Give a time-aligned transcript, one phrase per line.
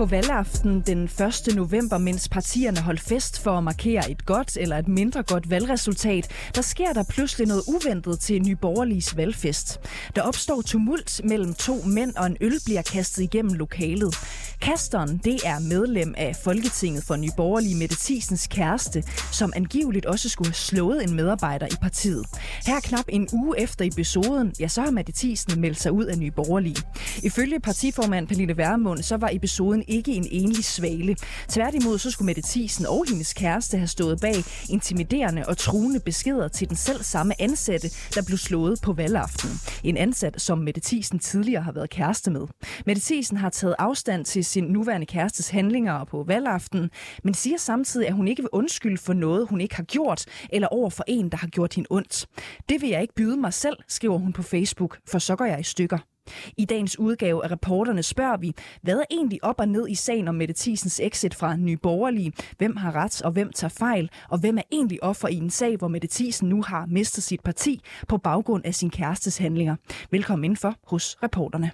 [0.00, 1.54] På valgaften den 1.
[1.54, 6.28] november, mens partierne holdt fest for at markere et godt eller et mindre godt valgresultat,
[6.54, 9.80] der sker der pludselig noget uventet til Ny Borgerliges valgfest.
[10.16, 14.16] Der opstår tumult mellem to mænd, og en øl bliver kastet igennem lokalet.
[14.60, 20.48] Kasteren, det er medlem af Folketinget for Nyborgerlige Mette Thiesens kæreste, som angiveligt også skulle
[20.48, 22.26] have slået en medarbejder i partiet.
[22.66, 26.18] Her knap en uge efter episoden, ja, så har Mette Thiesen meldt sig ud af
[26.18, 26.82] Ny Borgerlige.
[27.22, 31.16] Ifølge partiformand Pernille Vermund, så var episoden ikke en enlig svale.
[31.48, 34.34] Tværtimod så skulle Mette Thiesen og hendes kæreste have stået bag
[34.70, 39.50] intimiderende og truende beskeder til den selv samme ansatte, der blev slået på valgaften.
[39.84, 42.46] En ansat, som Mette Thiesen tidligere har været kæreste med.
[42.86, 46.90] Mette Thiesen har taget afstand til sin nuværende kærestes handlinger på valgaften,
[47.24, 50.68] men siger samtidig, at hun ikke vil undskylde for noget, hun ikke har gjort, eller
[50.68, 52.26] over for en, der har gjort hende ondt.
[52.68, 55.60] Det vil jeg ikke byde mig selv, skriver hun på Facebook, for så går jeg
[55.60, 56.09] i stykker.
[56.56, 60.28] I dagens udgave af reporterne spørger vi, hvad er egentlig op og ned i sagen
[60.28, 62.32] om Mette Thiesens exit fra Nye Borgerlige?
[62.58, 64.10] Hvem har ret, og hvem tager fejl?
[64.28, 67.40] Og hvem er egentlig offer i en sag, hvor Mette Thiesen nu har mistet sit
[67.40, 69.76] parti på baggrund af sin kærestes handlinger?
[70.10, 71.70] Velkommen indenfor hos reporterne.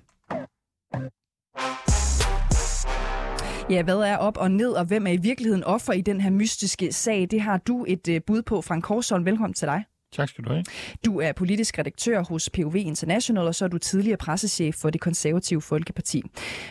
[3.70, 6.30] Ja, hvad er op og ned, og hvem er i virkeligheden offer i den her
[6.30, 7.28] mystiske sag?
[7.30, 9.24] Det har du et øh, bud på, Frank Korsholm.
[9.24, 9.84] Velkommen til dig.
[10.12, 10.64] Tak skal du have.
[11.04, 15.00] Du er politisk redaktør hos POV International, og så er du tidligere pressechef for det
[15.00, 16.22] konservative Folkeparti.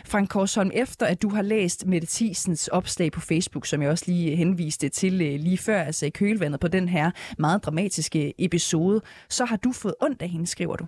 [0.06, 4.04] Frank Korsholm, efter at du har læst Mette Thiesens opslag på Facebook, som jeg også
[4.06, 9.44] lige henviste til lige før, altså i kølvandet på den her meget dramatiske episode, så
[9.44, 10.86] har du fået ondt af hende, skriver du.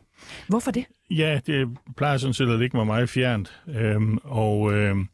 [0.49, 0.85] Hvorfor det?
[1.11, 3.61] Ja, det plejer sådan set at ligge mig meget fjernt.
[3.69, 5.09] Øhm, og, øhm,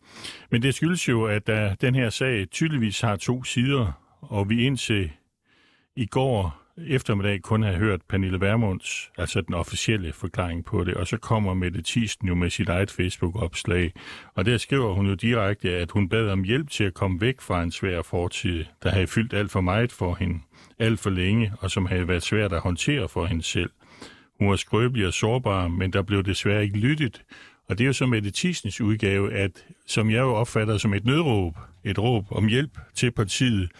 [0.50, 4.66] men det skyldes jo, at uh, den her sag tydeligvis har to sider, og vi
[4.66, 5.10] indtil
[5.96, 11.06] i går eftermiddag kun have hørt Pernille Vermunds, altså den officielle forklaring på det, og
[11.06, 13.92] så kommer Mette Thiesen jo med sit eget Facebook-opslag,
[14.34, 17.40] og der skriver hun jo direkte, at hun bad om hjælp til at komme væk
[17.40, 20.40] fra en svær fortid, der havde fyldt alt for meget for hende,
[20.78, 23.70] alt for længe, og som havde været svært at håndtere for hende selv.
[24.38, 27.22] Hun var skrøbelig og sårbar, men der blev desværre ikke lyttet,
[27.68, 29.50] og det er jo så Mette Thiesens udgave, at,
[29.86, 31.54] som jeg jo opfatter som et nødråb,
[31.84, 33.70] et råb om hjælp til partiet.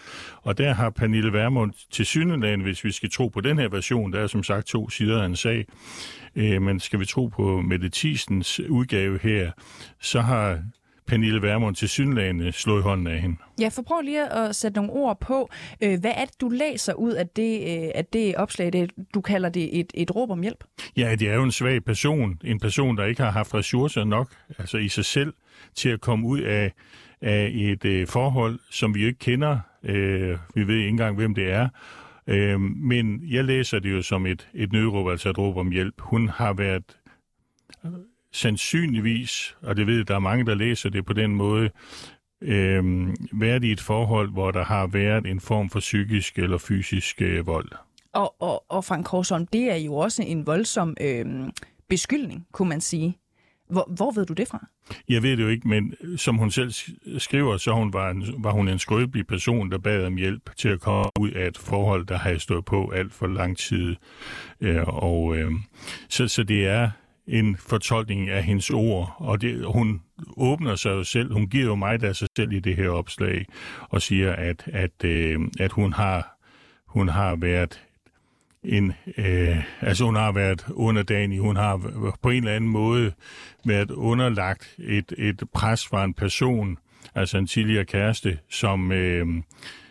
[0.43, 4.13] Og der har Pernille Vermund til synligheden, hvis vi skal tro på den her version,
[4.13, 5.67] der er som sagt to sider af en sag,
[6.37, 9.53] øh, men skal vi tro på Mette Thiesens udgave her,
[10.01, 10.63] så har
[11.07, 13.37] Pernille Vermund til synlagene slået hånden af hende.
[13.61, 15.51] Ja, for prøv lige at sætte nogle ord på.
[15.83, 19.21] Øh, hvad er det, du læser ud af det, øh, af det opslag, det, du
[19.21, 20.65] kalder det et, et råb om hjælp?
[20.97, 22.39] Ja, det er jo en svag person.
[22.45, 24.29] En person, der ikke har haft ressourcer nok
[24.59, 25.35] altså i sig selv
[25.75, 26.73] til at komme ud af,
[27.21, 29.59] af et øh, forhold, som vi ikke kender.
[29.83, 31.69] Øh, vi ved ikke engang, hvem det er.
[32.27, 35.95] Øh, men jeg læser det jo som et, et nødråb, altså et råb om hjælp.
[36.01, 36.97] Hun har været
[38.35, 41.71] sandsynligvis, og det ved jeg, der er mange, der læser det på den måde,
[42.43, 47.23] øh, været i et forhold, hvor der har været en form for psykisk eller fysisk
[47.23, 47.69] øh, vold.
[48.13, 51.27] Og, og, og Frank Korsholm, det er jo også en voldsom øh,
[51.89, 53.19] beskyldning, kunne man sige.
[53.71, 54.67] Hvor, hvor ved du det fra?
[55.09, 56.73] Jeg ved det jo ikke, men som hun selv
[57.19, 60.69] skriver, så hun var, en, var hun en skrøbelig person, der bad om hjælp til
[60.69, 63.97] at komme ud af et forhold, der havde stået på alt for lang tid.
[64.61, 65.53] Øh, og øh,
[66.09, 66.91] så, så det er
[67.27, 70.03] en fortolkning af hendes ord, og det, hun
[70.37, 73.47] åbner sig jo selv, hun giver jo mig af sig selv i det her opslag,
[73.81, 76.35] og siger, at, at, øh, at hun har
[76.95, 77.83] hun har været
[78.65, 81.77] en, øh, altså hun har været underdanig, hun har
[82.23, 83.13] på en eller anden måde
[83.65, 86.79] været underlagt et, et pres fra en person,
[87.15, 89.27] altså en tidligere kæreste, som, øh,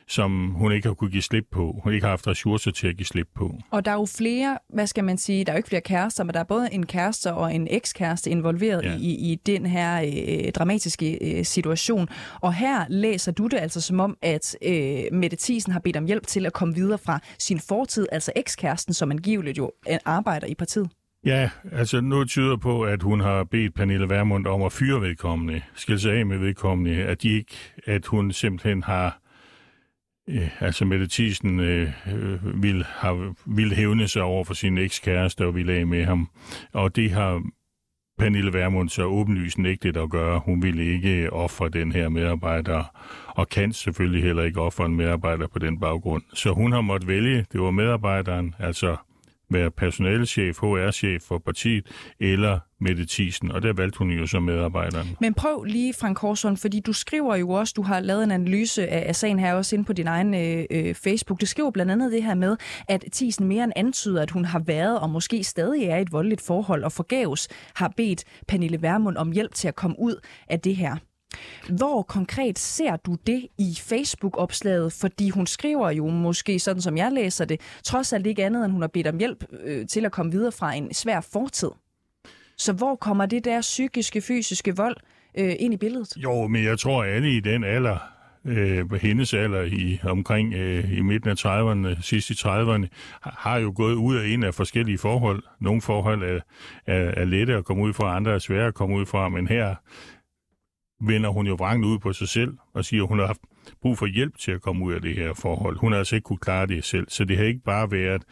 [0.07, 1.79] som hun ikke har kunne give slip på.
[1.83, 3.55] Hun ikke har haft ressourcer til at give slip på.
[3.71, 6.23] Og der er jo flere, hvad skal man sige, der er jo ikke flere kærester,
[6.23, 8.97] men der er både en kæreste og en ekskæreste involveret ja.
[8.97, 12.09] i, i den her øh, dramatiske øh, situation.
[12.41, 16.05] Og her læser du det altså som om, at øh, Mette Thiesen har bedt om
[16.05, 20.47] hjælp til at komme videre fra sin fortid, altså ekskæresten, som angiveligt jo øh, arbejder
[20.47, 20.89] i partiet.
[21.25, 25.61] Ja, altså noget tyder på, at hun har bedt Pernille Vermund om at fyre vedkommende,
[25.75, 27.55] skille sig af med vedkommende, at, de ikke,
[27.85, 29.19] at hun simpelthen har
[30.29, 35.45] Øh, altså Mette Thiesen øh, øh, vil, have, vil hævne sig over for sin ekskæreste
[35.45, 36.29] og ville af med ham.
[36.73, 37.43] Og det har
[38.17, 40.39] Pernille Vermund så åbenlyst nægtet at gøre.
[40.39, 42.83] Hun vil ikke ofre den her medarbejder,
[43.27, 46.23] og kan selvfølgelig heller ikke ofre en medarbejder på den baggrund.
[46.33, 48.95] Så hun har måttet vælge, det var medarbejderen, altså
[49.53, 51.87] være personalechef, HR-chef for partiet,
[52.19, 55.17] eller Mette Thiesen, og der valgte hun jo som medarbejderen.
[55.19, 58.87] Men prøv lige, Frank Korsson, fordi du skriver jo også, du har lavet en analyse
[58.87, 61.41] af, af sagen her også inde på din egen øh, øh Facebook.
[61.41, 62.57] Du skriver blandt andet det her med,
[62.87, 66.11] at Thiesen mere end antyder, at hun har været og måske stadig er i et
[66.11, 70.15] voldeligt forhold, og forgæves har bedt Pernille Vermund om hjælp til at komme ud
[70.47, 70.95] af det her.
[71.69, 74.93] Hvor konkret ser du det i Facebook-opslaget?
[74.93, 78.71] Fordi hun skriver jo måske, sådan som jeg læser det, trods alt ikke andet, end
[78.71, 81.69] hun har bedt om hjælp øh, til at komme videre fra en svær fortid.
[82.57, 84.97] Så hvor kommer det der psykiske, fysiske vold
[85.37, 86.13] øh, ind i billedet?
[86.17, 87.97] Jo, men jeg tror, at alle i den alder,
[88.45, 92.87] øh, hendes alder i omkring øh, i midten af 30'erne, sidst i 30'erne,
[93.21, 95.43] har jo gået ud og ind af forskellige forhold.
[95.59, 96.39] Nogle forhold er,
[96.85, 99.47] er, er lette at komme ud fra, andre er svære at komme ud fra, men
[99.47, 99.75] her
[101.07, 103.41] vender hun jo vrangen ud på sig selv og siger, at hun har haft
[103.81, 105.77] brug for hjælp til at komme ud af det her forhold.
[105.77, 108.23] Hun har altså ikke kunne klare det selv, så det har ikke bare været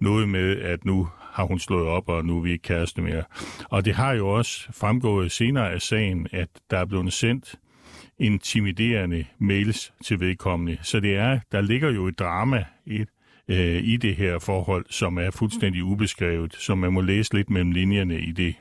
[0.00, 3.22] noget med, at nu har hun slået op, og nu er vi ikke kæreste mere.
[3.70, 7.54] Og det har jo også fremgået senere af sagen, at der er blevet sendt
[8.18, 10.78] intimiderende mails til vedkommende.
[10.82, 13.04] Så det er, der ligger jo et drama i,
[13.48, 17.70] øh, i det her forhold, som er fuldstændig ubeskrevet, som man må læse lidt mellem
[17.70, 18.54] linjerne i det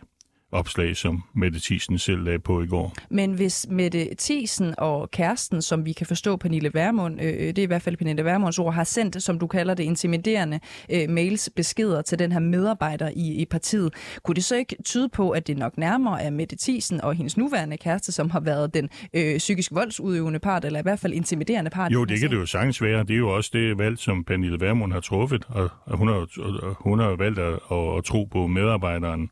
[0.58, 2.94] opslag, som Mette Thiesen selv lagde på i går.
[3.10, 7.64] Men hvis Mette Thiesen og kæresten, som vi kan forstå Pernille Vermund, øh, det er
[7.64, 10.60] i hvert fald Pernille Vermunds ord, har sendt, som du kalder det, intimiderende
[10.92, 13.94] øh, mails, beskeder til den her medarbejder i, i partiet,
[14.24, 17.38] kunne det så ikke tyde på, at det nok nærmere er Mette Thiesen og hendes
[17.38, 21.72] nuværende kæreste, som har været den øh, psykisk voldsudøvende part, eller i hvert fald intimiderende
[21.72, 21.92] part?
[21.92, 23.04] Jo, det kan det jo sagtens være.
[23.04, 26.28] Det er jo også det valg, som Pernille Vermund har truffet, og hun har,
[26.84, 29.30] hun har valgt at, at, at tro på medarbejderen.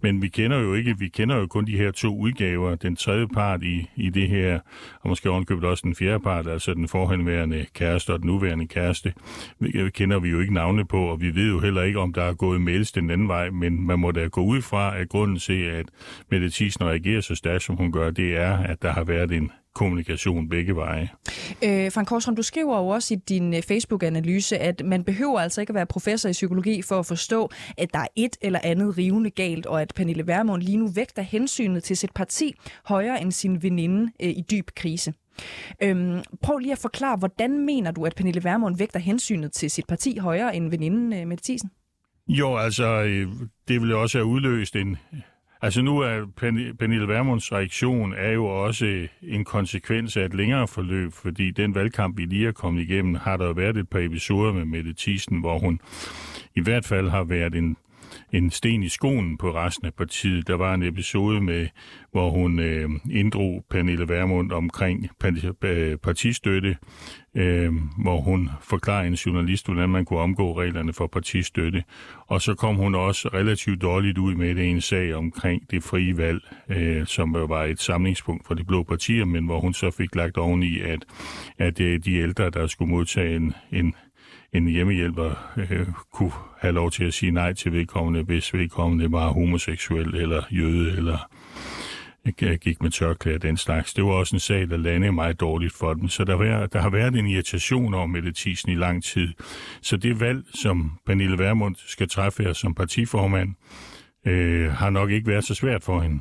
[0.00, 3.28] Men vi kender jo ikke, vi kender jo kun de her to udgaver, den tredje
[3.28, 4.60] part i, i det her,
[5.00, 9.12] og måske ovenkøbet også den fjerde part, altså den forhenværende kæreste og den nuværende kæreste,
[9.60, 12.12] vi, øh, kender vi jo ikke navne på, og vi ved jo heller ikke, om
[12.12, 15.08] der er gået mails den anden vej, men man må da gå ud fra, at
[15.08, 15.86] grunden til, at
[16.30, 19.50] Mette Thiesen reagerer så stærkt, som hun gør, det er, at der har været en
[19.78, 21.08] kommunikation begge veje.
[21.64, 25.60] Øh, Frank Korsholm, du skriver jo også i din øh, Facebook-analyse, at man behøver altså
[25.60, 28.98] ikke at være professor i psykologi for at forstå, at der er et eller andet
[28.98, 32.54] rivende galt, og at Pernille Vermund lige nu vægter hensynet til sit parti
[32.84, 35.14] højere end sin veninde øh, i dyb krise.
[35.82, 39.86] Øhm, prøv lige at forklare, hvordan mener du, at Pernille Vermund vægter hensynet til sit
[39.86, 41.70] parti højere end veninden øh, Mette Thiesen?
[42.28, 43.28] Jo, altså, øh,
[43.68, 44.96] det vil jo også have udløst en
[45.62, 46.26] Altså nu er
[46.78, 52.18] Pernille Vermunds reaktion er jo også en konsekvens af et længere forløb, fordi den valgkamp,
[52.18, 55.58] vi lige er kommet igennem, har der været et par episoder med Mette Thiesen, hvor
[55.58, 55.80] hun
[56.56, 57.76] i hvert fald har været en
[58.32, 60.46] en sten i skoen på resten af partiet.
[60.46, 61.68] Der var en episode med,
[62.12, 65.08] hvor hun øh, inddrog Pernille Vermund omkring
[65.62, 66.76] øh, partistøtte,
[67.38, 71.84] øh, hvor hun forklarede en journalist, hvordan man kunne omgå reglerne for partistøtte.
[72.26, 76.16] Og så kom hun også relativt dårligt ud med det en sag omkring det frie
[76.16, 80.14] valg, øh, som var et samlingspunkt for de blå partier, men hvor hun så fik
[80.14, 81.04] lagt oveni, at,
[81.58, 83.94] at øh, de ældre, der skulle modtage en, en
[84.52, 89.28] en hjemmehjælper øh, kunne have lov til at sige nej til vedkommende, hvis vedkommende var
[89.28, 91.30] homoseksuel eller jøde eller
[92.42, 93.94] Øh, gik med tørklæder den slags.
[93.94, 96.08] Det var også en sag, der landede meget dårligt for dem.
[96.08, 99.28] Så der, var, der har været en irritation over Mette Thiesen i lang tid.
[99.82, 103.54] Så det valg, som Pernille Vermund skal træffe her som partiformand,
[104.26, 106.20] øh, har nok ikke været så svært for hende.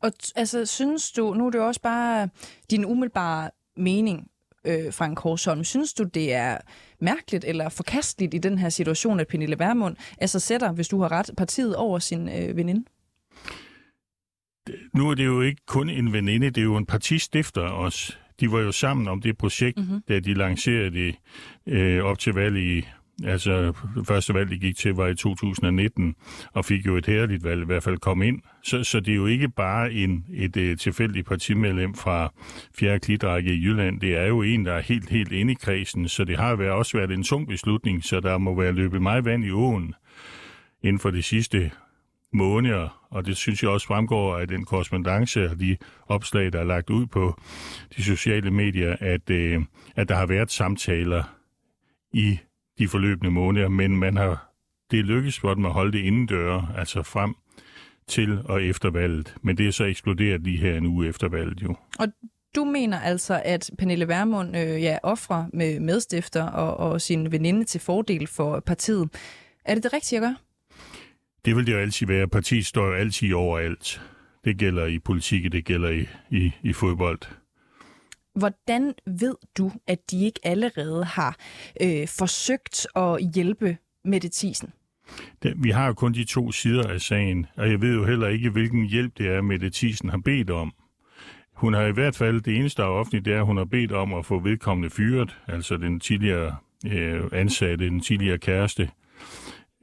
[0.00, 2.28] Og altså, synes du, nu er det også bare
[2.70, 4.28] din umiddelbare mening,
[4.64, 5.64] øh, Frank Horsholm.
[5.64, 6.58] Synes du, det er
[7.00, 11.12] mærkeligt eller forkasteligt i den her situation, at Pernille Vermund altså sætter, hvis du har
[11.12, 12.84] ret, partiet over sin øh, veninde?
[14.94, 18.16] Nu er det jo ikke kun en veninde, det er jo en partistifter også.
[18.40, 20.02] De var jo sammen om det projekt, mm-hmm.
[20.08, 21.14] da de lancerede det
[21.66, 22.84] øh, op til valg i
[23.24, 23.72] Altså,
[24.06, 26.14] første valg, de gik til, var i 2019,
[26.52, 28.42] og fik jo et herligt valg, i hvert fald kom ind.
[28.62, 32.32] Så, så det er jo ikke bare en, et, et tilfældigt partimedlem fra
[32.78, 32.98] 4.
[32.98, 34.00] klitrække i Jylland.
[34.00, 36.70] Det er jo en, der er helt, helt inde i kredsen, så det har været,
[36.70, 39.94] også været en tung beslutning, så der må være løbet meget vand i åen
[40.82, 41.70] inden for de sidste
[42.34, 45.76] måneder, og det synes jeg også fremgår af den korrespondence og de
[46.06, 47.40] opslag, der er lagt ud på
[47.96, 49.62] de sociale medier, at, øh,
[49.96, 51.24] at der har været samtaler
[52.12, 52.38] i
[52.78, 54.50] de forløbende måneder, men man har,
[54.90, 57.34] det er lykkedes for dem at holde det indendøre, altså frem
[58.06, 59.34] til og efter valget.
[59.42, 61.76] Men det er så eksploderet lige her en uge efter valget jo.
[61.98, 62.08] Og
[62.56, 67.64] du mener altså, at Pernille Vermund øh, ja, offrer med medstifter og, og sin veninde
[67.64, 69.08] til fordel for partiet.
[69.64, 70.36] Er det det rigtige at gøre?
[71.44, 72.28] Det vil det jo altid være.
[72.28, 74.02] Partiet står jo altid over alt.
[74.44, 77.18] Det gælder i politik, det gælder i, i, i fodbold.
[78.34, 81.36] Hvordan ved du, at de ikke allerede har
[81.82, 84.72] øh, forsøgt at hjælpe Mette Thiesen?
[85.42, 88.28] Det, vi har jo kun de to sider af sagen, og jeg ved jo heller
[88.28, 90.72] ikke, hvilken hjælp det er, Mette Thiesen har bedt om.
[91.52, 93.64] Hun har i hvert fald, det eneste, der er offentligt, det er, at hun har
[93.64, 98.90] bedt om at få vedkommende fyret, altså den tidligere øh, ansatte, den tidligere kæreste.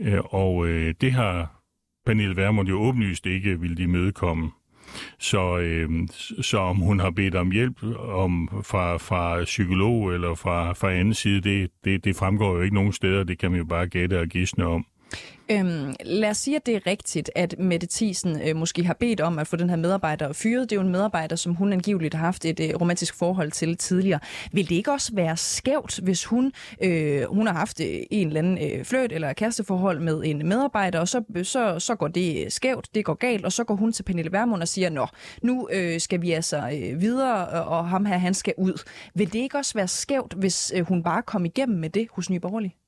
[0.01, 1.61] Øh, og øh, det har
[2.05, 4.51] Pernille Vermund jo åbenlyst ikke ville de mødekomme.
[5.19, 5.89] Så, øh,
[6.41, 11.13] så om hun har bedt om hjælp om, fra, fra psykolog eller fra, fra anden
[11.13, 13.23] side, det, det, det fremgår jo ikke nogen steder.
[13.23, 14.85] Det kan man jo bare gætte og gisne om.
[15.51, 19.21] Øhm, lad os sige, at det er rigtigt, at Mette Thiesen øh, måske har bedt
[19.21, 20.69] om at få den her medarbejder fyret.
[20.69, 23.77] Det er jo en medarbejder, som hun angiveligt har haft et øh, romantisk forhold til
[23.77, 24.19] tidligere.
[24.51, 26.51] Vil det ikke også være skævt, hvis hun,
[26.81, 30.99] øh, hun har haft øh, en eller anden øh, fløjt eller kæresteforhold med en medarbejder,
[30.99, 33.75] og så, øh, så, så går det øh, skævt, det går galt, og så går
[33.75, 35.07] hun til Pernille Vermund og siger, nå,
[35.43, 38.83] nu øh, skal vi altså øh, videre, og ham her, han skal ud.
[39.15, 42.29] Vil det ikke også være skævt, hvis øh, hun bare kom igennem med det hos
[42.29, 42.80] Nye Borgerlige?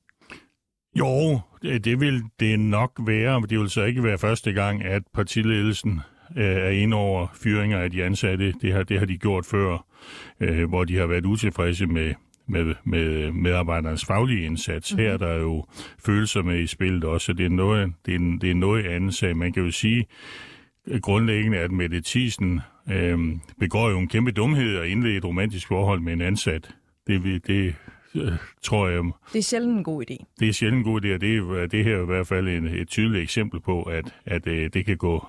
[0.98, 5.02] Jo, det vil det nok være, men det vil så ikke være første gang, at
[5.14, 6.00] partiledelsen
[6.36, 8.52] øh, er inde over fyringer af de ansatte.
[8.62, 9.86] Det har, det har de gjort før,
[10.40, 12.14] øh, hvor de har været utilfredse med,
[12.46, 14.92] med, med medarbejdernes faglige indsats.
[14.92, 15.06] Mm-hmm.
[15.06, 15.64] Her er der jo
[15.98, 19.36] følelser med i spillet også, det er noget, det er, det er noget andet sag.
[19.36, 20.06] Man kan jo sige
[21.02, 22.60] grundlæggende, at Mette Thiesen
[22.92, 23.18] øh,
[23.60, 26.70] begår jo en kæmpe dumhed at indlede et romantisk forhold med en ansat.
[27.06, 27.74] Det, det
[28.62, 29.04] tror jeg.
[29.32, 30.24] Det er sjældent en god idé.
[30.40, 32.48] Det er sjældent en god idé, og det er, det her er i hvert fald
[32.48, 35.26] en, et tydeligt eksempel på, at, at, at øh, det kan gå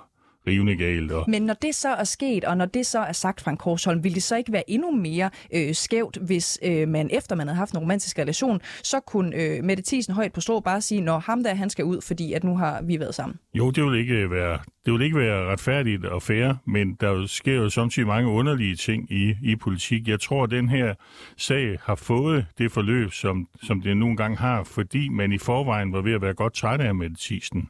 [0.47, 1.11] rivende galt.
[1.11, 1.25] Og...
[1.27, 4.15] Men når det så er sket, og når det så er sagt, Frank Korsholm, vil
[4.15, 7.71] det så ikke være endnu mere øh, skævt, hvis øh, man efter man havde haft
[7.71, 11.43] en romantisk relation, så kunne øh, Mette Thiesen højt på strå bare sige, når ham
[11.43, 13.39] der, han skal ud, fordi at nu har vi været sammen?
[13.53, 17.53] Jo, det vil ikke være, det vil ikke være retfærdigt og fair, men der sker
[17.53, 20.07] jo samtidig mange underlige ting i, i politik.
[20.07, 20.93] Jeg tror, at den her
[21.37, 25.93] sag har fået det forløb, som, som det nogle gange har, fordi man i forvejen
[25.93, 27.69] var ved at være godt træt af Mette Thiesen.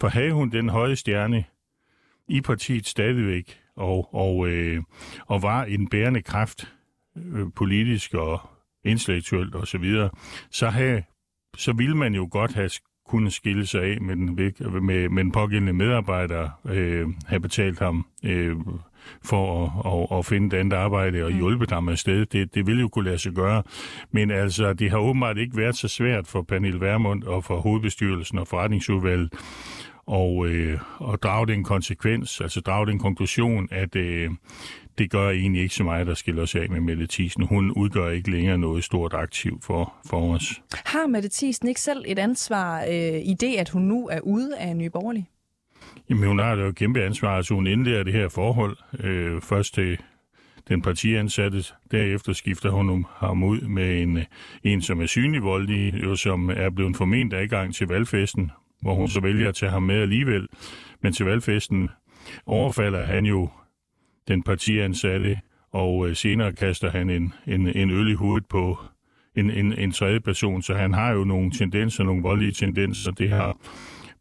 [0.00, 1.44] For havde hun den høje stjerne
[2.32, 4.82] i partiet stadigvæk, og, og, øh,
[5.26, 6.72] og var en bærende kraft
[7.16, 8.40] øh, politisk og
[8.84, 10.10] intellektuelt osv., så, videre,
[10.50, 11.02] så, have,
[11.56, 12.70] så ville man jo godt have
[13.06, 14.34] kunne skille sig af med den,
[14.86, 18.56] med, med den pågældende medarbejder, øh, have betalt ham øh,
[19.24, 21.38] for at, at, at finde et andet arbejde og mm.
[21.38, 22.26] hjælpe ham afsted.
[22.26, 23.62] Det, det ville jo kunne lade sig gøre.
[24.10, 28.38] Men altså, det har åbenbart ikke været så svært for Pernille Vermund og for hovedbestyrelsen
[28.38, 29.32] og forretningsudvalget
[30.06, 34.30] og, øh, og drage den konsekvens, altså drage den konklusion, at øh,
[34.98, 37.42] det gør egentlig ikke så meget, der skiller os af med Mette Thiesen.
[37.42, 40.62] Hun udgør ikke længere noget stort aktiv for, for os.
[40.72, 44.58] Har Mette Thiesen ikke selv et ansvar øh, i det, at hun nu er ude
[44.58, 45.28] af Nye Borgerlige?
[46.10, 47.36] Jamen, hun har jo et kæmpe ansvar.
[47.36, 48.76] Altså, hun indlærer det her forhold.
[49.00, 49.98] Øh, først til
[50.68, 51.64] den partiansatte.
[51.90, 54.18] Derefter skifter hun ham ud med en,
[54.64, 58.50] en som er synlig voldelig, jo, som er blevet forment adgang til valgfesten,
[58.82, 60.48] hvor hun så vælger at tage ham med alligevel.
[61.02, 61.90] Men til valgfesten
[62.46, 63.48] overfalder han jo
[64.28, 65.38] den partiansatte,
[65.72, 68.78] og øh, senere kaster han en, en, en øl i hovedet på
[69.36, 73.12] en, en, en tredje person, så han har jo nogle tendenser, nogle voldelige tendenser.
[73.12, 73.56] Det har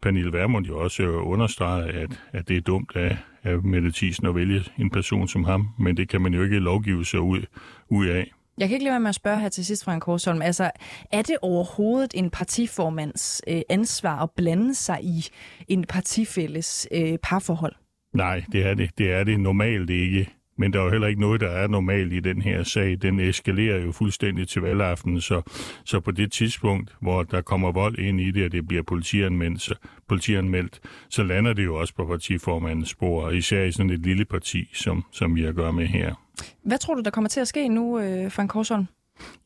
[0.02, 4.28] Pernille Vermund jo også øh, understreget, at, at det er dumt af, af Mette Thiesen
[4.28, 7.42] at vælge en person som ham, men det kan man jo ikke lovgive sig ud,
[7.90, 8.32] ud af.
[8.62, 10.42] Jeg kan ikke lade være med at spørge her til sidst, Frank Korsholm.
[10.42, 10.72] Altså,
[11.12, 15.26] er det overhovedet en partiformands øh, ansvar at blande sig i
[15.68, 17.76] en partifælles øh, parforhold?
[18.14, 18.90] Nej, det er det.
[18.98, 20.30] Det er det normalt ikke.
[20.62, 22.98] Men der er jo heller ikke noget, der er normalt i den her sag.
[23.02, 25.42] Den eskalerer jo fuldstændig til valgaften, så,
[25.86, 29.74] så på det tidspunkt, hvor der kommer vold ind i det, og det bliver politianmeldt,
[30.08, 34.26] politianmeldt, så lander det jo også på partiformandens spor, og især i sådan et lille
[34.26, 36.16] parti, som, som vi har at gøre med her.
[36.64, 38.86] Hvad tror du, der kommer til at ske nu, øh, Frank Korsholm?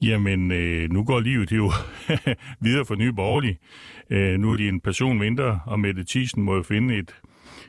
[0.01, 1.71] Jamen, øh, nu går livet jo
[2.65, 3.59] videre for nye borgerlige.
[4.09, 7.15] Øh, nu er de en person mindre, og Mette Thiesen må jo finde et,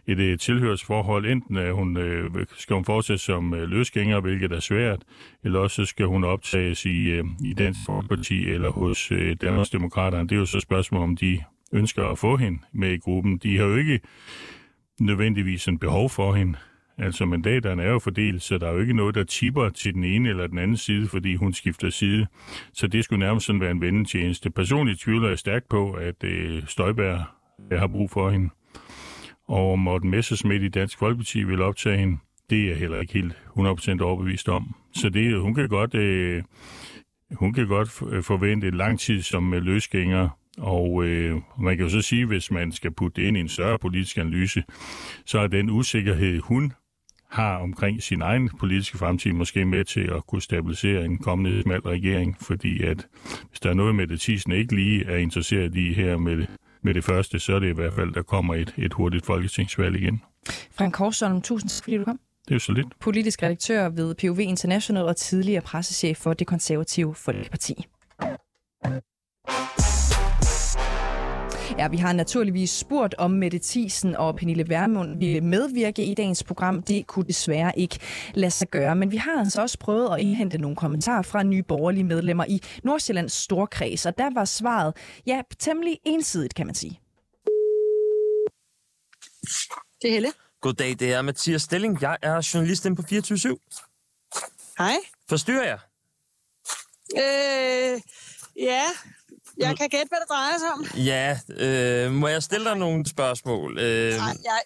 [0.06, 1.26] et, et tilhørsforhold.
[1.26, 5.02] Enten er hun, øh, skal hun fortsætte som øh, løsgænger, hvilket er svært,
[5.44, 10.28] eller også skal hun optages i, øh, i Dansk Folkeparti eller hos øh, Danmarksdemokraterne.
[10.28, 13.38] Det er jo så spørgsmål, om de ønsker at få hende med i gruppen.
[13.38, 14.00] De har jo ikke
[15.00, 16.58] nødvendigvis en behov for hende.
[16.98, 20.04] Altså mandaterne er jo fordelt, så der er jo ikke noget, der tipper til den
[20.04, 22.26] ene eller den anden side, fordi hun skifter side.
[22.72, 24.50] Så det skulle nærmest sådan være en vendetjeneste.
[24.50, 27.24] Personligt tvivler jeg stærkt på, at øh, Støjberg
[27.72, 28.50] øh, har brug for hende.
[29.48, 32.18] Og Morten Messersmith i Dansk Folkeparti vil optage hende.
[32.50, 34.74] Det er jeg heller ikke helt 100% overbevist om.
[34.94, 36.42] Så det, hun kan godt, øh,
[37.32, 41.84] hun kan godt øh, forvente en lang tid som øh, løsgænger, og øh, man kan
[41.84, 44.64] jo så sige, hvis man skal putte det ind i en større politisk analyse,
[45.26, 46.72] så er den usikkerhed, hun
[47.30, 51.80] har omkring sin egen politiske fremtid måske med til at kunne stabilisere en kommende smal
[51.80, 53.06] regering, fordi at
[53.48, 56.46] hvis der er noget med det, Thyssen ikke lige er interesseret i her med,
[56.86, 59.96] med det første, så er det i hvert fald, der kommer et, et hurtigt folketingsvalg
[59.96, 60.22] igen.
[60.70, 62.20] Frank Korsholm, tusind tak, fordi du kom.
[62.44, 62.86] Det er jo så lidt.
[63.00, 67.86] Politisk redaktør ved POV International og tidligere pressechef for det konservative Folkeparti.
[71.78, 76.44] Ja, vi har naturligvis spurgt om Mette Thiesen og Pernille Vermund ville medvirke i dagens
[76.44, 76.82] program.
[76.82, 77.98] Det kunne desværre ikke
[78.34, 81.62] lade sig gøre, men vi har altså også prøvet at indhente nogle kommentarer fra nye
[81.62, 87.00] borgerlige medlemmer i Nordsjællands Storkreds, og der var svaret, ja, temmelig ensidigt, kan man sige.
[90.02, 90.32] Det er Helle.
[90.60, 92.02] Goddag, det er Mathias Stilling.
[92.02, 93.56] Jeg er journalist inde på 24 /7.
[94.78, 94.96] Hej.
[95.28, 95.78] Forstyrrer jeg?
[97.16, 98.00] Øh,
[98.56, 98.82] ja,
[99.58, 100.84] jeg kan gætte, hvad det drejer sig om.
[101.04, 101.38] Ja,
[102.04, 103.78] øh, må jeg stille dig nogle spørgsmål?
[103.78, 104.60] Øh, Nej, jeg,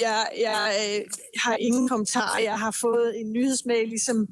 [0.00, 1.04] jeg, jeg øh,
[1.44, 2.40] har ingen kommentarer.
[2.42, 4.26] Jeg har fået en nyhedsmail, ligesom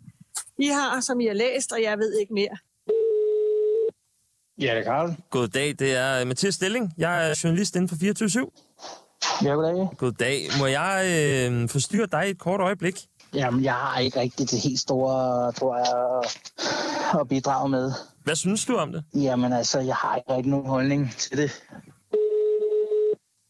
[0.59, 2.57] I har, som I har læst, og jeg ved ikke mere.
[4.61, 5.15] Ja, det er Karl.
[5.31, 6.93] goddag, det er Mathias Stilling.
[6.99, 8.47] Jeg er journalist inde på 24
[9.45, 9.89] Ja, goddag.
[9.99, 10.49] Goddag.
[10.59, 11.05] Må jeg
[11.51, 12.95] øh, forstyrre dig et kort øjeblik?
[13.35, 16.31] Jamen, jeg har ikke rigtig det helt store, tror jeg,
[17.21, 17.93] at- bidrage med.
[18.25, 19.05] Hvad synes du om det?
[19.15, 21.63] Jamen altså, jeg har ikke rigtig nogen holdning til det.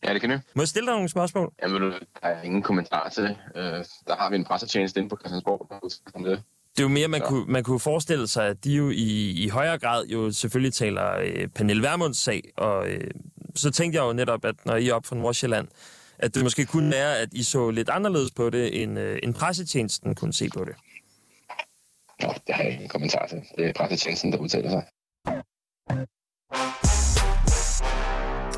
[0.04, 0.38] Ja, det kan du.
[0.54, 1.52] Må jeg stille dig nogle spørgsmål?
[1.62, 3.37] Jamen, der er ingen kommentar til det.
[3.56, 3.62] Øh,
[4.06, 5.66] der har vi en pressetjeneste inde på Christiansborg.
[6.25, 6.37] der.
[6.76, 7.28] Det er jo mere, man, Ja.
[7.28, 11.18] kunne, man kunne forestille sig, at de jo i, i højere grad jo selvfølgelig taler
[11.18, 13.11] øh, Pernille Vermunds sag, og øh,
[13.54, 15.68] så tænkte jeg jo netop, at når I er op fra Nordsjælland,
[16.18, 19.35] at det måske kunne være, at I så lidt anderledes på det, end, øh, end
[19.35, 20.75] pressetjenesten kunne se på det.
[22.25, 23.38] Nå, det har jeg ingen kommentar til.
[23.57, 24.83] Det er pressetjenesten, der udtaler sig.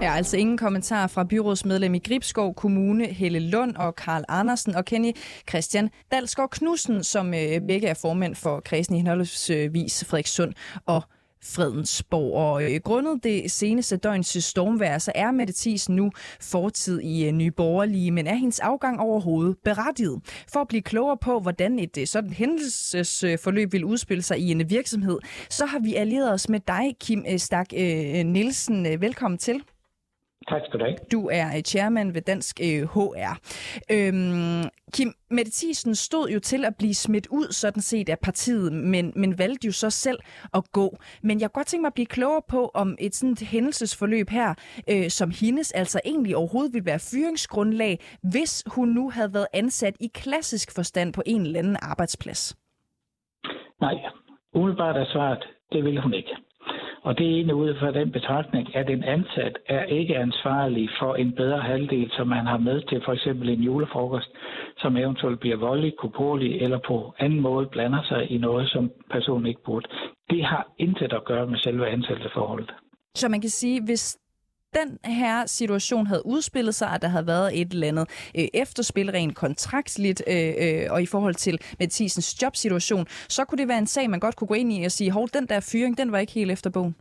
[0.03, 4.85] Ja, altså ingen kommentar fra byrådsmedlem i Gribskov Kommune, Helle Lund og Karl Andersen og
[4.85, 5.13] Kenny
[5.49, 10.53] Christian Dalsgaard Knudsen, som øh, begge er formænd for kredsen i henholdsvis øh, Frederikssund
[10.87, 11.03] og
[11.43, 12.33] Fredensborg.
[12.35, 17.33] Og øh, grundet det seneste døgns stormvær, så er Mette Thiesen nu fortid i øh,
[17.33, 20.21] Nye Borgerlige, men er hendes afgang overhovedet berettiget?
[20.53, 24.71] For at blive klogere på, hvordan et øh, sådan hændelsesforløb vil udspille sig i en
[24.71, 25.19] virksomhed,
[25.51, 28.87] så har vi allieret os med dig, Kim øh, Stak øh, Nielsen.
[28.87, 29.63] Øh, velkommen til.
[30.49, 30.97] Tak skal du have.
[31.13, 33.33] Du er øh, chairman ved Dansk øh, HR.
[33.93, 38.73] Øhm, Kim, Mette Thiesen stod jo til at blive smidt ud sådan set af partiet,
[38.73, 40.19] men, men valgte jo så selv
[40.55, 40.97] at gå.
[41.23, 44.29] Men jeg kunne godt tænke mig at blive klogere på, om et sådan et hændelsesforløb
[44.31, 44.55] her,
[44.91, 47.99] øh, som hendes, altså egentlig overhovedet ville være fyringsgrundlag,
[48.31, 52.57] hvis hun nu havde været ansat i klassisk forstand på en eller anden arbejdsplads.
[53.81, 53.95] Nej,
[54.55, 56.46] umiddelbart er svaret, det vil hun ikke.
[57.03, 61.15] Og det er egentlig ud fra den betragtning, at en ansat er ikke ansvarlig for
[61.15, 64.31] en bedre halvdel, som man har med til for eksempel en julefrokost,
[64.79, 69.47] som eventuelt bliver voldelig, korporlig eller på anden måde blander sig i noget, som personen
[69.47, 69.89] ikke burde.
[70.31, 72.71] Det har intet at gøre med selve ansættelsesforholdet.
[73.15, 74.19] Så man kan sige, hvis
[74.75, 79.11] den her situation havde udspillet sig, at der havde været et eller andet øh, efterspil
[79.11, 83.87] rent kontraktligt, øh, øh, og i forhold til Mathisens jobsituation, så kunne det være en
[83.87, 86.19] sag, man godt kunne gå ind i og sige, hov, den der fyring, den var
[86.19, 86.97] ikke helt efter bogen.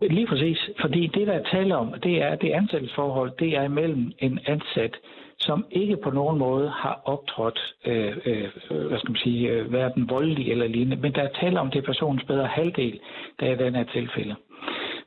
[0.00, 3.62] Lige præcis, fordi det, der er tale om, det er, at det ansættelsesforhold, det er
[3.62, 4.96] imellem en ansat,
[5.38, 8.48] som ikke på nogen måde har optrådt, øh, øh,
[8.88, 11.78] hvad skal man sige, øh, hverken voldelig eller lignende, men der er tale om, det
[11.78, 13.00] er personens bedre halvdel,
[13.40, 14.34] der er i den her tilfælde.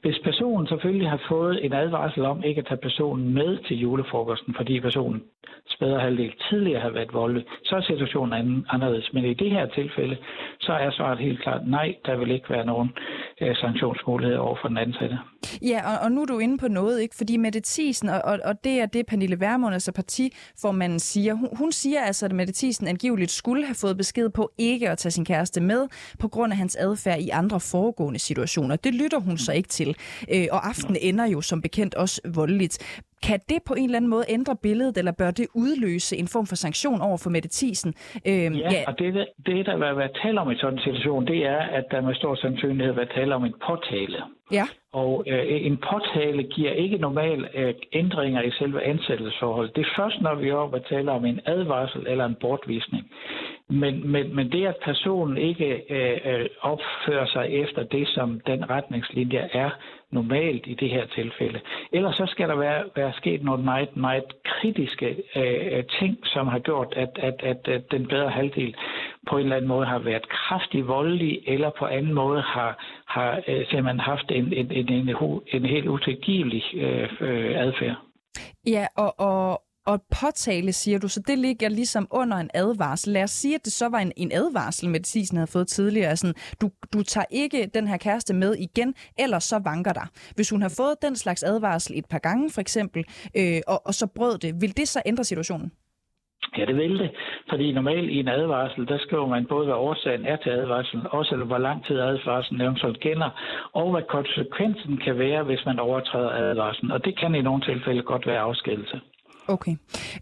[0.05, 4.53] Hvis personen selvfølgelig har fået en advarsel om ikke at tage personen med til julefrokosten,
[4.57, 5.21] fordi personen
[5.69, 9.09] spæder halvdel tidligere har været voldelig, så er situationen anden, anderledes.
[9.13, 10.17] Men i det her tilfælde,
[10.59, 12.89] så er svaret helt klart nej, der vil ikke være nogen
[13.41, 15.17] øh, sanktionsmulighed over for den ansatte.
[15.61, 17.15] Ja, og, og nu er du inde på noget, ikke?
[17.15, 21.33] Fordi Mette Thiesen, og, og, og det er det, Pernille Vermund, altså partiformanden, siger.
[21.33, 24.97] Hun, hun siger altså, at Mette Thiesen angiveligt skulle have fået besked på ikke at
[24.97, 25.87] tage sin kæreste med,
[26.19, 28.75] på grund af hans adfærd i andre foregående situationer.
[28.75, 29.94] Det lytter hun så ikke til.
[30.33, 32.75] Øh, og aftenen ender jo som bekendt også voldeligt.
[33.27, 36.45] Kan det på en eller anden måde ændre billedet, eller bør det udløse en form
[36.47, 37.93] for sanktion over for Mette Thiesen?
[38.29, 41.27] Øhm, ja, ja, og det, det der vil være tale om i sådan en situation,
[41.27, 44.19] det er, at der med stor sandsynlighed vil tale om en påtale.
[44.51, 44.65] Ja.
[44.93, 49.75] Og øh, en påtale giver ikke normalt øh, ændringer i selve ansættelsesforholdet.
[49.75, 53.03] Det er først, når vi er oppe at tale om en advarsel eller en bortvisning.
[53.69, 58.69] Men, men, men det, at personen ikke øh, øh, opfører sig efter det, som den
[58.69, 59.69] retningslinje er
[60.11, 61.59] normalt i det her tilfælde.
[61.91, 66.47] Ellers så skal der være, være sket nogle meget, meget kritiske øh, øh, ting, som
[66.47, 68.75] har gjort, at, at, at, at den bedre halvdel
[69.29, 72.71] på en eller anden måde har været kraftig voldelig, eller på anden måde har,
[73.07, 75.15] har øh, simpelthen haft en, en, en, en,
[75.47, 77.95] en helt utilgivelig øh, øh, adfærd.
[78.67, 83.13] Ja, og, og, og påtale, siger du, så det ligger ligesom under en advarsel.
[83.13, 86.09] Lad os sige, at det så var en, en advarsel, medicinen havde fået tidligere.
[86.09, 90.07] Altså, du, du tager ikke den her kæreste med igen, ellers så vanker der.
[90.35, 93.03] Hvis hun har fået den slags advarsel et par gange, for eksempel,
[93.37, 95.71] øh, og, og så brød det, vil det så ændre situationen?
[96.57, 97.11] Ja, det vil det.
[97.49, 101.35] Fordi normalt i en advarsel, der skriver man både, hvad årsagen er til advarslen, også
[101.35, 103.29] hvor lang tid advarslen eventuelt gælder,
[103.73, 106.91] og hvad konsekvensen kan være, hvis man overtræder advarslen.
[106.91, 109.01] Og det kan i nogle tilfælde godt være afskedelse.
[109.47, 109.75] Okay.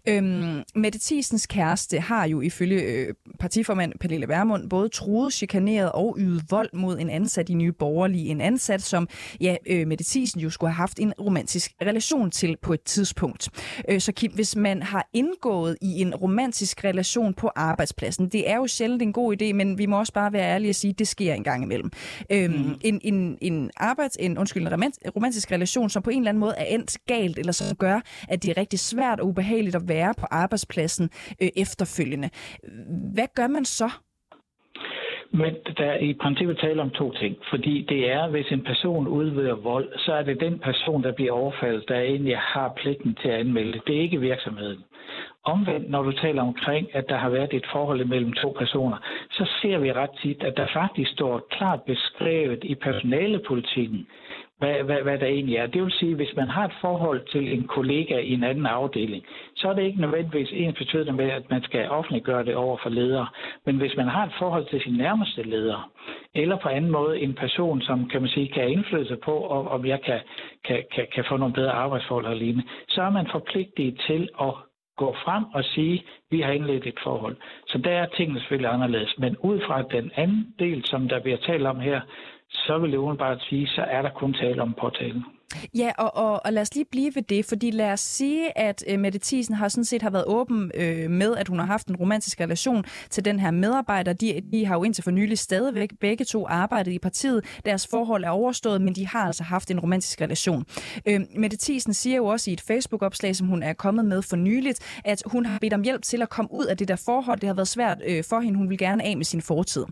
[0.08, 6.16] Øhm, Mette Thiesens kæreste har jo ifølge øh, partiformand Pernille Vermund både truet, chikaneret og
[6.18, 8.28] ydet vold mod en ansat i Nye Borgerlige.
[8.28, 9.08] En ansat, som
[9.40, 13.48] ja, øh, Mette Thiesen jo skulle have haft en romantisk relation til på et tidspunkt.
[13.88, 18.56] Øh, så Kim, hvis man har indgået i en romantisk relation på arbejdspladsen, det er
[18.56, 20.98] jo sjældent en god idé, men vi må også bare være ærlige og sige, at
[20.98, 21.90] det sker en gang imellem.
[22.30, 22.74] Øhm, mm.
[22.80, 26.54] en, en, en, arbejds, en, undskyld, en romantisk relation, som på en eller anden måde
[26.56, 29.88] er endt galt, eller som gør, at det er rigtig svært svært og ubehageligt at
[29.88, 31.10] være på arbejdspladsen
[31.42, 32.30] øh, efterfølgende.
[33.14, 33.90] Hvad gør man så?
[35.30, 37.36] Men der er i princippet tale om to ting.
[37.50, 41.32] Fordi det er, hvis en person udvider vold, så er det den person, der bliver
[41.32, 43.96] overfaldet, der egentlig har pligten til at anmelde det.
[43.96, 44.84] Er ikke virksomheden.
[45.44, 48.98] Omvendt, når du taler omkring, at der har været et forhold mellem to personer,
[49.30, 54.06] så ser vi ret tit, at der faktisk står klart beskrevet i personalepolitikken,
[54.58, 55.66] hvad, hvad, hvad der egentlig er.
[55.66, 58.66] Det vil sige, at hvis man har et forhold til en kollega i en anden
[58.66, 59.24] afdeling,
[59.56, 62.90] så er det ikke nødvendigvis ens betydning med, at man skal offentliggøre det over for
[62.90, 63.26] ledere.
[63.66, 65.90] Men hvis man har et forhold til sin nærmeste leder,
[66.34, 69.86] eller på anden måde en person, som kan man sige, kan have indflydelse på, om
[69.86, 70.20] jeg kan,
[70.64, 74.54] kan, kan, kan få nogle bedre arbejdsforhold og lignende, så er man forpligtet til at
[74.96, 77.36] gå frem og sige, at vi har indledt et forhold.
[77.66, 79.14] Så der er tingene selvfølgelig anderledes.
[79.18, 82.00] Men ud fra den anden del, som der bliver talt om her,
[82.66, 85.22] så vil det bare sige, så er der kun tale om påtale.
[85.74, 88.84] Ja, og, og, og lad os lige blive ved det, fordi lad os sige, at
[88.88, 91.88] øh, Mette Thiesen har sådan set har været åben øh, med, at hun har haft
[91.88, 94.12] en romantisk relation til den her medarbejder.
[94.12, 97.44] De, de har jo indtil for nylig stadigvæk begge to arbejdet i partiet.
[97.64, 100.64] Deres forhold er overstået, men de har altså haft en romantisk relation.
[101.06, 104.36] Øh, Mette Thiesen siger jo også i et Facebook-opslag, som hun er kommet med for
[104.36, 107.40] nyligt, at hun har bedt om hjælp til at komme ud af det der forhold.
[107.40, 108.58] Det har været svært øh, for hende.
[108.58, 109.84] Hun vil gerne af med sin fortid.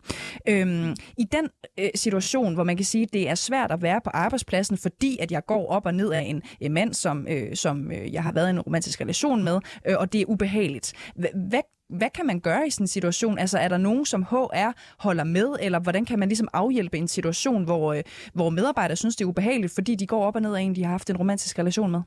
[0.49, 1.49] Øh, I den
[1.79, 5.19] øh, situation, hvor man kan sige, at det er svært at være på arbejdspladsen, fordi
[5.21, 8.23] at jeg går op og ned af en, en mand, som, øh, som øh, jeg
[8.23, 10.93] har været i en romantisk relation med, øh, og det er ubehageligt.
[11.15, 13.39] Hvad, hvad kan man gøre i sådan en situation?
[13.39, 17.09] Altså er der nogen, som HR holder med, eller hvordan kan man ligesom afhjælpe en
[17.09, 18.03] situation, hvor, øh,
[18.35, 20.85] hvor medarbejdere synes, det er ubehageligt, fordi de går op og ned af en, de
[20.85, 22.01] har haft en romantisk relation med?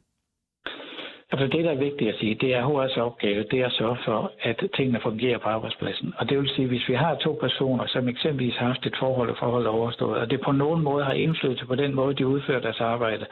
[1.35, 3.97] Altså det, der er vigtigt at sige, det er HR's opgave, det er at sørge
[4.05, 6.13] for, at tingene fungerer på arbejdspladsen.
[6.17, 9.29] Og det vil sige, hvis vi har to personer, som eksempelvis har haft et forhold
[9.29, 12.59] og forhold overstået, og det på nogen måde har indflydelse på den måde, de udfører
[12.59, 13.25] deres arbejde,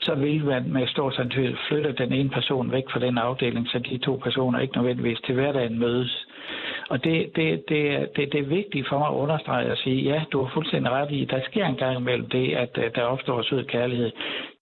[0.00, 3.78] så vil man med stor sandsynlighed flytte den ene person væk fra den afdeling, så
[3.78, 6.26] de to personer ikke nødvendigvis til hverdagen mødes.
[6.88, 10.22] Og det, det, det, det, det er vigtigt for mig at understrege og sige, ja,
[10.32, 13.42] du har fuldstændig ret i, der sker en gang imellem det, at øh, der opstår
[13.42, 14.10] sød kærlighed.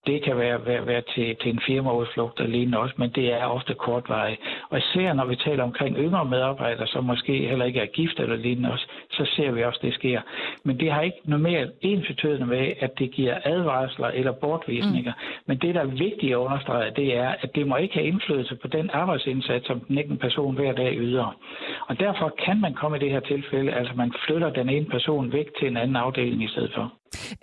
[0.07, 3.45] Det kan være, være, være til, til en firmaudflugt og lignende også, men det er
[3.45, 4.41] ofte kortvarigt.
[4.69, 8.35] Og især når vi taler omkring yngre medarbejdere, som måske heller ikke er gift eller
[8.35, 10.21] lignende også, så ser vi også, at det sker.
[10.63, 15.13] Men det har ikke noget mere ensbetydende med, at det giver advarsler eller bortvisninger.
[15.13, 15.43] Mm.
[15.45, 18.55] Men det, der er vigtigt at understrege, det er, at det må ikke have indflydelse
[18.55, 21.37] på den arbejdsindsats, som den enkelte person hver dag yder.
[21.89, 25.31] Og derfor kan man komme i det her tilfælde, altså man flytter den ene person
[25.33, 26.93] væk til en anden afdeling i stedet for.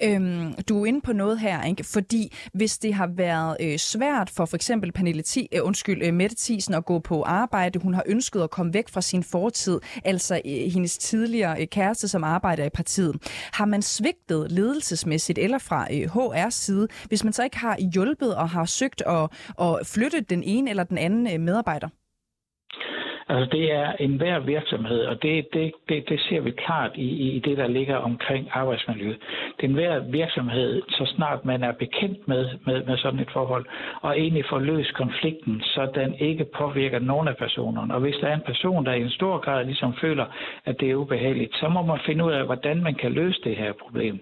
[0.04, 1.84] Øhm, du er inde på noget her, ikke?
[1.94, 2.22] fordi
[2.54, 6.36] hvis det har været øh, svært for for eksempel Pernille T- øh, undskyld, øh, Mette
[6.38, 10.34] Thiesen at gå på arbejde, hun har ønsket at komme væk fra sin fortid, altså
[10.34, 13.14] øh, hendes tidligere øh, kæreste, som arbejder i partiet.
[13.52, 18.36] Har man svigtet ledelsesmæssigt eller fra øh, HR's side, hvis man så ikke har hjulpet
[18.36, 19.28] og har søgt at,
[19.60, 21.88] at flytte den ene eller den anden øh, medarbejder?
[23.28, 27.36] Altså det er en hver virksomhed, og det, det, det, det ser vi klart i,
[27.36, 29.08] i det, der ligger omkring arbejdsmiljø.
[29.56, 33.30] Det er en hver virksomhed, så snart man er bekendt med, med, med sådan et
[33.32, 33.64] forhold,
[34.00, 37.94] og egentlig får løst konflikten, så den ikke påvirker nogen af personerne.
[37.94, 40.26] Og hvis der er en person, der i en stor grad ligesom føler,
[40.64, 43.56] at det er ubehageligt, så må man finde ud af, hvordan man kan løse det
[43.56, 44.20] her problem.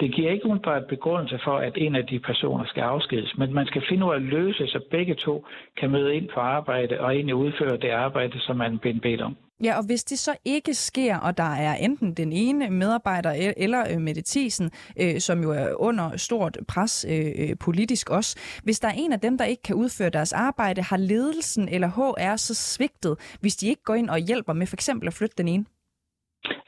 [0.00, 3.66] Det giver ikke umiddelbart begrundelse for, at en af de personer skal afskedes, men man
[3.66, 7.14] skal finde ud af at løse, så begge to kan møde ind på arbejde og
[7.14, 9.36] egentlig udføre det arbejde, som man er bedt om.
[9.64, 13.84] Ja, og hvis det så ikke sker, og der er enten den ene medarbejder eller
[13.92, 14.70] øh, meditisen,
[15.02, 19.12] øh, som jo er under stort pres øh, øh, politisk også, hvis der er en
[19.12, 23.56] af dem, der ikke kan udføre deres arbejde, har ledelsen eller HR så svigtet, hvis
[23.56, 25.64] de ikke går ind og hjælper med for eksempel at flytte den ene?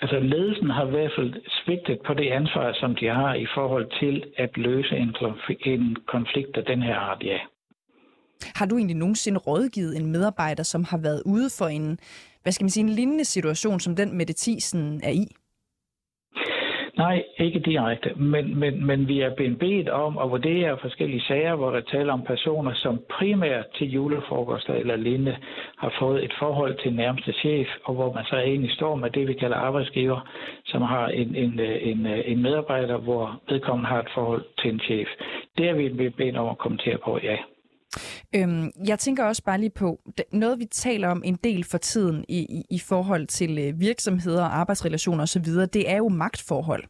[0.01, 3.87] Altså ledelsen har i hvert fald svigtet på det ansvar, som de har i forhold
[4.01, 7.39] til at løse en konflikt af den her art, ja.
[8.55, 11.99] Har du egentlig nogensinde rådgivet en medarbejder, som har været ude for en,
[12.43, 15.27] hvad skal man sige, en lignende situation, som den Mette Thiesen er i?
[16.99, 21.55] Nej, ikke direkte, men, men, men vi er blevet bedt om at vurdere forskellige sager,
[21.55, 25.37] hvor der taler om personer, som primært til julefrokoster eller lignende
[25.79, 29.29] har fået et forhold til nærmeste chef, og hvor man så egentlig står med det,
[29.29, 30.21] vi kalder arbejdsgiver,
[30.67, 35.09] som har en, en, en, en medarbejder, hvor vedkommende har et forhold til en chef.
[35.59, 37.37] Det er vi blevet bedt om at kommentere på, ja.
[38.35, 40.01] Øhm, jeg tænker også bare lige på,
[40.33, 44.43] noget vi taler om en del for tiden i, i, i forhold til øh, virksomheder
[44.43, 46.85] og arbejdsrelationer osv., det er jo magtforhold.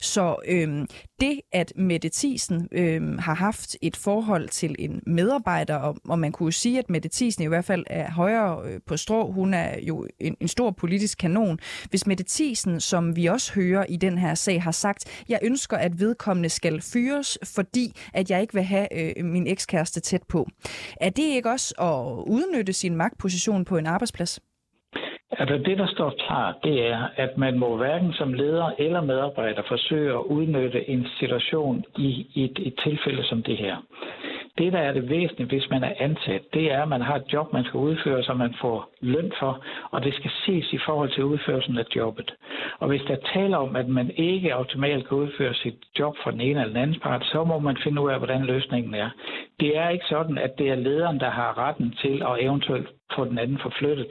[0.00, 0.86] Så øhm,
[1.20, 6.32] det, at Mette Thiesen øhm, har haft et forhold til en medarbejder, og, og man
[6.32, 9.54] kunne jo sige, at Mette Thiesen i hvert fald er højere øh, på strå, hun
[9.54, 11.58] er jo en, en stor politisk kanon.
[11.90, 15.76] Hvis Mette Thiesen, som vi også hører i den her sag, har sagt, jeg ønsker,
[15.76, 20.48] at vedkommende skal fyres, fordi at jeg ikke vil have øh, min ekskæreste tæt på.
[21.00, 24.40] Er det ikke også at udnytte sin magtposition på en arbejdsplads?
[25.38, 29.62] Altså det, der står klart, det er, at man må hverken som leder eller medarbejder
[29.68, 33.76] forsøge at udnytte en situation i, i et, et tilfælde som det her.
[34.58, 37.32] Det, der er det væsentlige, hvis man er ansat, det er, at man har et
[37.32, 41.10] job, man skal udføre, som man får løn for, og det skal ses i forhold
[41.10, 42.34] til udførelsen af jobbet.
[42.78, 46.40] Og hvis der taler om, at man ikke automatisk kan udføre sit job for den
[46.40, 49.10] ene eller den anden part, så må man finde ud af, hvordan løsningen er.
[49.60, 53.24] Det er ikke sådan, at det er lederen, der har retten til at eventuelt få
[53.24, 54.06] den anden forflyttet.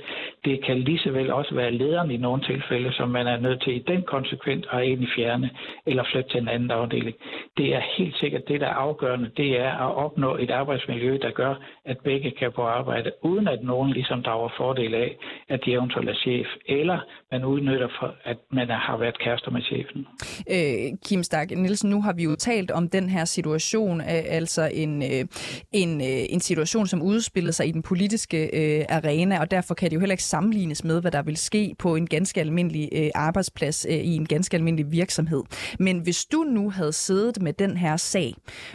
[0.45, 3.61] Det kan lige så vel også være lederen i nogle tilfælde, som man er nødt
[3.61, 5.49] til i den konsekvent at egentlig fjerne
[5.85, 7.15] eller flytte til en anden afdeling.
[7.57, 11.31] Det er helt sikkert det, der er afgørende, det er at opnå et arbejdsmiljø, der
[11.31, 15.17] gør, at begge kan på arbejde, uden at nogen ligesom drager fordel af,
[15.49, 16.99] at de eventuelt er chef, eller
[17.31, 20.07] man udnytter for, at man har været kærester med chefen.
[20.49, 25.03] Øh, Kim Stark Nielsen, nu har vi jo talt om den her situation, altså en,
[25.03, 25.25] øh,
[25.71, 29.89] en, øh, en situation, som udspillede sig i den politiske øh, arena, og derfor kan
[29.89, 33.09] det jo heller ikke sammenlignes med, hvad der vil ske på en ganske almindelig øh,
[33.15, 35.43] arbejdsplads øh, i en ganske almindelig virksomhed.
[35.79, 38.33] Men hvis du nu havde siddet med den her sag,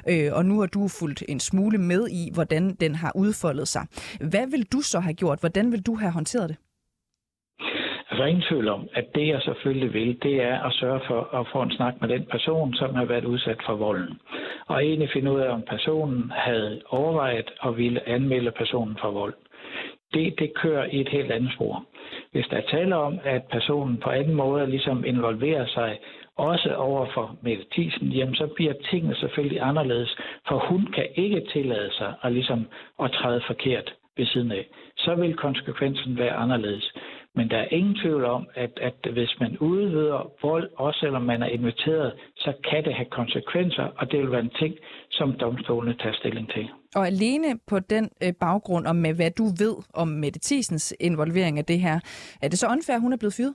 [0.08, 3.84] øh, og nu har du fulgt en smule med i, hvordan den har udfoldet sig,
[4.32, 5.40] hvad vil du så have gjort?
[5.40, 6.58] Hvordan vil du have håndteret det?
[8.10, 11.46] Altså ingen tvivl om, at det jeg selvfølgelig vil, det er at sørge for at
[11.52, 14.20] få en snak med den person, som har været udsat for volden.
[14.66, 19.34] Og egentlig finde ud af, om personen havde overvejet og ville anmelde personen for vold
[20.14, 21.84] det, det kører i et helt andet spor.
[22.32, 25.98] Hvis der taler om, at personen på anden måde ligesom involverer sig
[26.38, 30.16] også over for Mette Thiesen, jamen så bliver tingene selvfølgelig anderledes,
[30.48, 32.66] for hun kan ikke tillade sig at, ligesom
[33.02, 34.66] at træde forkert ved siden af.
[34.96, 36.92] Så vil konsekvensen være anderledes.
[37.34, 41.42] Men der er ingen tvivl om, at, at hvis man udvider vold, også selvom man
[41.42, 44.74] er inviteret, så kan det have konsekvenser, og det vil være en ting,
[45.10, 46.68] som domstolene tager stilling til.
[46.94, 51.58] Og alene på den øh, baggrund, og med hvad du ved om Mette Thiesens involvering
[51.58, 52.00] af det her,
[52.42, 53.54] er det så unfair, at hun er blevet fyret?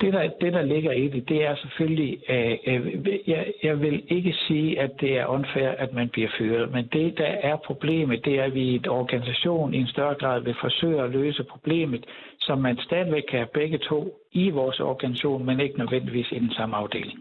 [0.00, 4.02] Det der, det, der ligger i det, det er selvfølgelig, øh, øh, jeg, jeg vil
[4.08, 8.24] ikke sige, at det er unfair, at man bliver fyret, men det, der er problemet,
[8.24, 11.44] det er, at vi i et organisation i en større grad vil forsøge at løse
[11.44, 12.06] problemet,
[12.40, 16.52] så man stadigvæk kan have begge to i vores organisation, men ikke nødvendigvis i den
[16.52, 17.18] samme afdeling.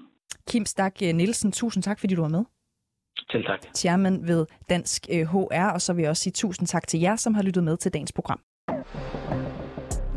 [0.49, 2.43] Kim Stak Nielsen, tusind tak, fordi du var med.
[3.31, 3.59] Til tak.
[3.75, 7.15] Chairman ved Dansk HR, øh, og så vil jeg også sige tusind tak til jer,
[7.15, 8.39] som har lyttet med til dagens program.